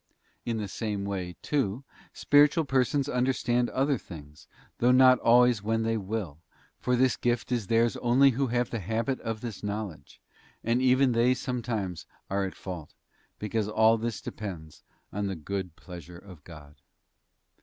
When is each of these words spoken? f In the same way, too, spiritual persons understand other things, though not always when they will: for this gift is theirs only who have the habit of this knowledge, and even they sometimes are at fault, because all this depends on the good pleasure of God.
f 0.01 0.17
In 0.45 0.57
the 0.57 0.67
same 0.67 1.05
way, 1.05 1.35
too, 1.43 1.83
spiritual 2.11 2.65
persons 2.65 3.07
understand 3.07 3.69
other 3.69 3.99
things, 3.99 4.47
though 4.79 4.89
not 4.89 5.19
always 5.19 5.61
when 5.61 5.83
they 5.83 5.95
will: 5.95 6.39
for 6.79 6.95
this 6.95 7.15
gift 7.15 7.51
is 7.51 7.67
theirs 7.67 7.95
only 7.97 8.31
who 8.31 8.47
have 8.47 8.71
the 8.71 8.79
habit 8.79 9.19
of 9.19 9.41
this 9.41 9.61
knowledge, 9.61 10.19
and 10.63 10.81
even 10.81 11.11
they 11.11 11.35
sometimes 11.35 12.07
are 12.31 12.45
at 12.45 12.55
fault, 12.55 12.95
because 13.37 13.69
all 13.69 13.95
this 13.95 14.21
depends 14.21 14.81
on 15.13 15.27
the 15.27 15.35
good 15.35 15.75
pleasure 15.75 16.17
of 16.17 16.43
God. 16.43 16.81